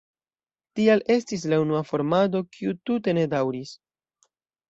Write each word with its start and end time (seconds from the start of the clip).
Tial 0.77 1.03
estis 1.15 1.43
la 1.51 1.59
unua 1.65 1.81
formado, 1.89 2.41
kiu 2.57 2.73
tute 2.91 3.15
ne 3.19 3.27
daŭris. 3.35 3.75